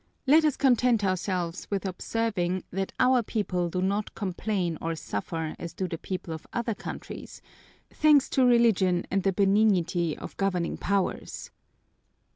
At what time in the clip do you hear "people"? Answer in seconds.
3.21-3.69, 5.99-6.33